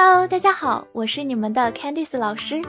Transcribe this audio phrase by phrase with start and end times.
[0.00, 2.62] Hello，大家好，我是你们的 Candice 老师，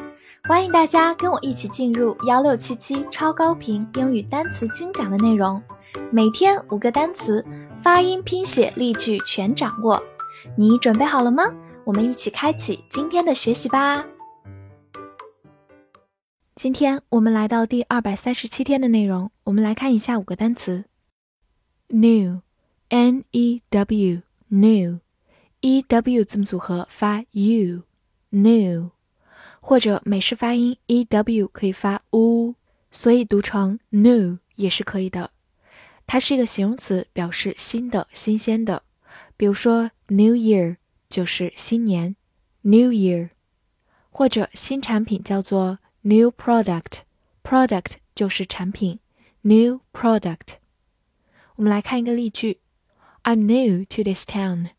[0.45, 5.61] 欢迎大家跟我一起进入幺六七七超高频英语单词精讲的内容，
[6.11, 7.45] 每天五个单词，
[7.83, 10.01] 发音、拼写、例句全掌握，
[10.57, 11.43] 你准备好了吗？
[11.83, 14.03] 我们一起开启今天的学习吧。
[16.55, 20.85] 今天我们来到第二百三十七天的内容，我们来看一下五个单词
[21.89, 22.39] ：new，n-e-w，new。
[25.61, 28.91] E w 字母组合发 u，new，
[29.59, 32.55] 或者美式发音 e w 可以发 u，
[32.91, 35.31] 所以读成 new 也是可以的。
[36.07, 38.83] 它是一个形容词，表示新的、新鲜的。
[39.35, 40.77] 比如说 New Year
[41.09, 42.15] 就是新年
[42.61, 43.31] ，New Year，
[44.09, 48.99] 或者新产品叫做 new product，product 就是产品
[49.41, 50.55] ，new product。
[51.55, 52.61] 我们来看一个例句
[53.23, 54.69] ：I'm new to this town。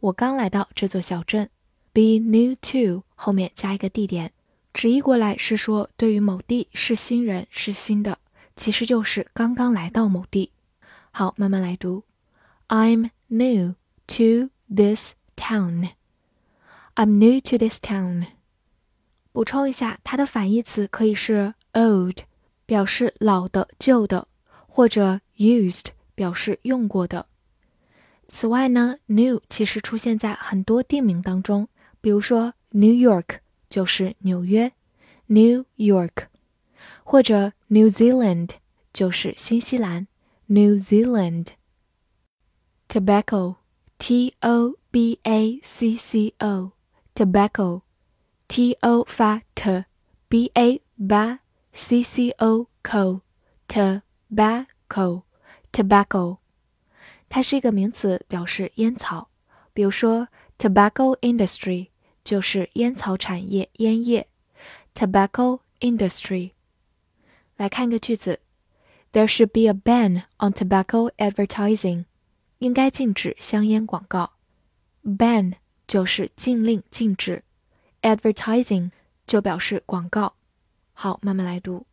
[0.00, 1.50] 我刚来到这座小镇
[1.92, 4.30] ，be new to 后面加一个地点，
[4.72, 8.18] 直译过来是说对于某地是新人是新的，
[8.54, 10.52] 其实就是刚刚来到某地。
[11.10, 12.04] 好，慢慢来读
[12.68, 13.74] ，I'm new
[14.06, 15.90] to this town。
[16.94, 18.26] I'm new to this town。
[19.32, 22.18] 补充一下，它的反义词可以是 old，
[22.66, 24.28] 表示老的、旧的，
[24.68, 27.26] 或者 used，表示用过的。
[28.28, 31.68] 此外呢，new 其实出现在很多地名当中，
[32.00, 33.38] 比如说 New York
[33.70, 34.70] 就是纽约
[35.26, 36.26] ，New York，
[37.02, 38.50] 或者 New Zealand
[38.92, 40.06] 就是新西兰
[40.46, 41.46] ，New Zealand。
[42.88, 51.38] Tobacco，T O B A C C O，Tobacco，T O 发 t，B A B A
[51.72, 53.22] C C O CO
[53.66, 55.22] tobacco
[55.72, 56.38] tobacco。
[57.29, 59.29] 它是一个名词，表示烟草。
[59.73, 61.89] 比如说，tobacco industry
[62.23, 64.27] 就是烟草产业、烟业。
[64.93, 66.51] tobacco industry。
[67.57, 68.39] 来看一个句子：
[69.11, 72.05] There should be a ban on tobacco advertising。
[72.59, 74.33] 应该禁止香烟广告。
[75.03, 75.55] ban
[75.87, 77.43] 就是禁令、禁止。
[78.01, 78.91] advertising
[79.25, 80.35] 就表示广告。
[80.93, 81.85] 好，慢慢来读。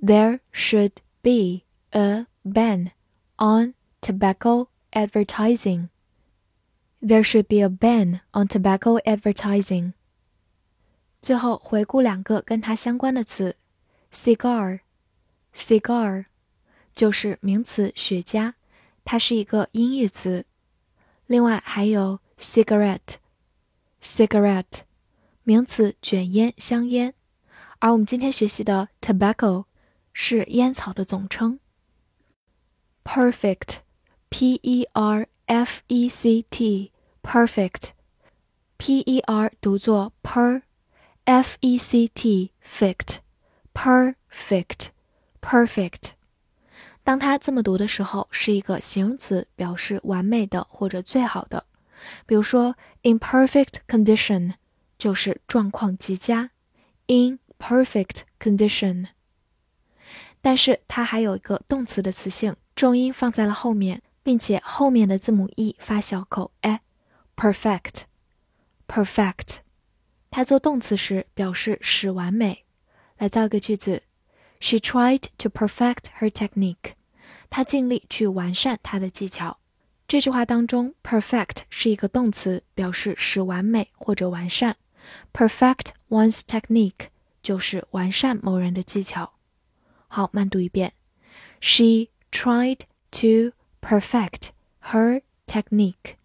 [0.00, 2.92] There should be a ban
[3.36, 5.88] on tobacco advertising.
[7.02, 9.92] There should be a ban on tobacco advertising.
[11.22, 13.56] 最后回顾两个跟它相关的词，
[14.12, 16.24] cigar，cigar
[16.94, 18.54] 就是名词雪茄，
[19.04, 20.46] 它是一个音译词。
[21.26, 24.80] 另外还有 cigarette，cigarette
[25.42, 27.14] 名词卷烟、香烟。
[27.78, 29.64] 而我们今天学习的 tobacco
[30.12, 31.58] 是烟草的总称。
[33.04, 33.78] perfect
[34.37, 36.91] P E R F E C T
[37.23, 37.91] perfect
[38.75, 40.63] P E R 读作 per
[41.23, 43.19] F E C T fict
[43.73, 44.87] perfect
[45.39, 46.09] perfect
[47.05, 51.65] 当它这么读的时候，是一个形容词，表示完美的或者最好的。
[52.25, 54.55] 比如说，in perfect condition
[54.97, 56.51] 就是状况极佳
[57.07, 59.07] ，in perfect condition。
[60.41, 64.01] 但是它还有一个动词的词性，重音放在了后面。
[64.25, 69.57] 并且后面的字母 e 发小口 e，perfect，perfect，
[70.31, 72.65] 它做动词时表示使完美。
[73.19, 74.01] 来造一个句子
[74.59, 76.93] ：She tried to perfect her technique。
[77.51, 79.59] 她尽力去完善她的技巧。
[80.07, 84.77] 这句话当中，perfect 是一个动词，表示使完美或者完善。
[85.33, 87.09] Perfect one's technique
[87.43, 89.33] 就是完善某人的技巧。
[90.07, 90.93] 好，慢读一遍
[91.61, 92.79] ：She tried
[93.11, 93.51] to
[93.84, 94.50] perfect
[94.92, 96.16] her technique.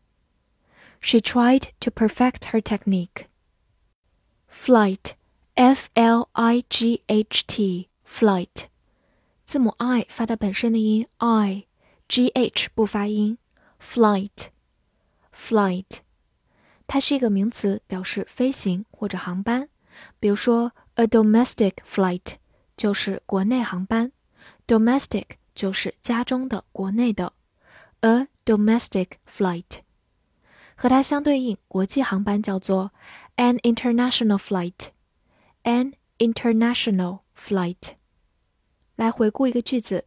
[1.00, 3.28] She tried to perfect her technique.
[4.50, 5.16] Flight,
[5.56, 8.66] F L I G H T, flight，
[9.44, 13.38] 字母 i 发它本身的音 i，g h 不发音。
[13.80, 16.00] flight，flight，
[16.88, 19.70] 它是一个名词，表示飞行或者航班。
[20.20, 22.38] 比如说，a domestic flight
[22.76, 24.12] 就是国内航班，
[24.66, 27.34] domestic 就是家中的、国内的。
[28.01, 29.81] A domestic flight，
[30.75, 32.91] 和它相对应，国际航班叫做
[33.37, 37.95] an international flight，an international flight。
[38.97, 40.05] 来回顾一个句子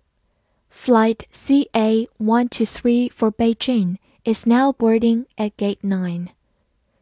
[0.71, 6.29] ：Flight CA one two three for Beijing is now boarding at gate nine。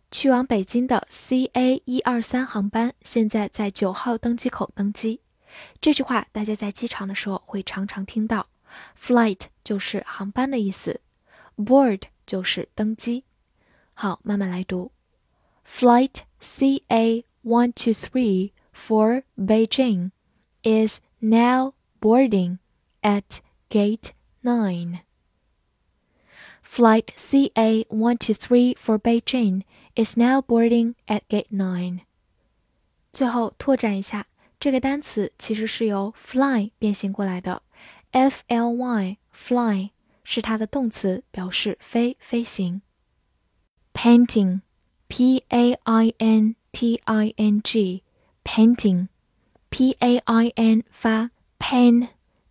[0.10, 5.22] 去往北京的 CA 一二三航班现在在九号登机口登机。
[5.80, 8.48] 这句话大家在机场的时候会常常听到。
[9.01, 11.01] Flight 就是航班的意思，
[11.57, 13.25] board 就是登机。
[13.95, 14.93] 好，慢慢来读。
[15.69, 20.11] Flight CA one two three for Beijing
[20.63, 22.59] is now boarding
[23.03, 23.41] at
[23.71, 24.11] gate
[24.43, 25.01] nine.
[26.63, 29.63] Flight CA one two three for Beijing
[29.95, 32.01] is now boarding at gate nine.
[33.13, 34.27] 最后拓展一下，
[34.61, 37.63] 这个单词其实是由 fly 变形过来的
[38.12, 39.92] ，f l y fly
[40.24, 42.82] 是它的动词，表示飞、飞行。
[43.94, 44.62] painting
[45.08, 48.04] p a i n t i n g
[48.44, 49.08] painting
[49.70, 52.08] p a i n 发 pen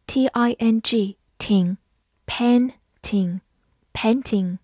[0.07, 1.79] t i n g ting
[2.27, 3.41] painting
[3.95, 4.59] painting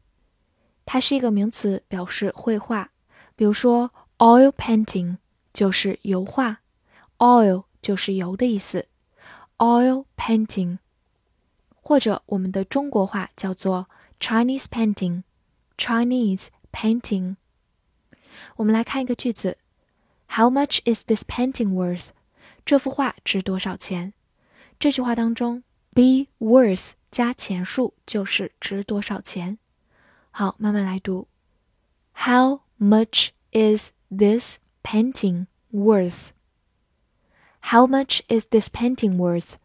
[0.84, 2.92] 它是一个名词，表示绘画。
[3.34, 5.16] 比如说 oil painting
[5.52, 6.60] 就是油画
[7.18, 8.86] ，oil 就是油的意思
[9.58, 10.78] ，oil painting，
[11.85, 13.89] 或者我们的中国话叫做
[14.19, 17.35] Chinese painting，Chinese painting。
[18.55, 19.57] 我们来看一个句子：
[20.29, 22.09] How much is this painting worth？
[22.65, 24.13] 这幅画值多少钱？
[24.79, 25.63] 这句话当中，
[25.93, 29.57] be worth 加前数就是值多少钱。
[30.31, 31.27] 好，慢慢来读：
[32.13, 36.29] How much is this painting worth?
[37.63, 39.55] How much is this painting worth?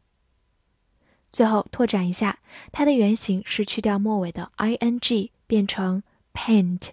[1.32, 2.40] 最后拓展一下，
[2.72, 6.90] 它的原型是去掉末尾的 ing，变成 paint，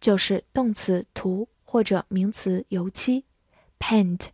[0.00, 3.24] 就是动词涂或者名词油漆。
[3.78, 4.26] paint。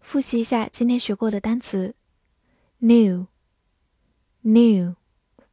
[0.00, 1.94] 复习一下今天学过的单词
[2.78, 3.26] ：new，new，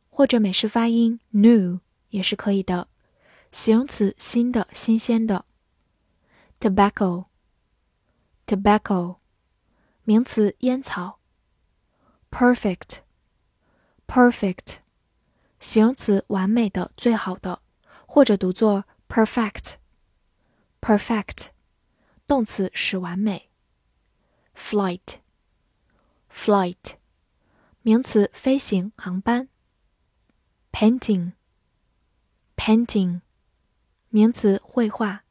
[0.10, 1.80] 或者美式发音 new
[2.10, 2.88] 也是可以的。
[3.52, 5.46] 形容词新的、新鲜的。
[6.60, 9.18] tobacco，tobacco，
[10.04, 11.20] 名词烟草。
[12.32, 14.78] perfect，perfect，
[15.60, 17.62] 形容词完美的、最好的，
[18.06, 21.48] 或者读作 perfect，perfect，
[22.28, 23.50] 动词使完美。
[24.56, 26.76] flight，flight，
[27.82, 29.48] 名词飞行、航班。
[30.72, 33.22] painting，painting，
[34.10, 35.24] 名词绘画。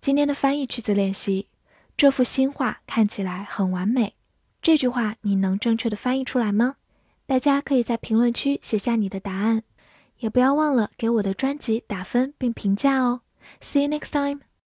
[0.00, 1.48] 今天的翻译句子练习：
[1.96, 4.16] 这幅新画看起来很完美。
[4.62, 6.76] 这句话你能正确的翻译出来吗？
[7.26, 9.64] 大家可以在评论区写下你的答案，
[10.18, 13.22] 也不要忘了给我的专辑打分并评价哦。
[13.60, 14.51] See you next time.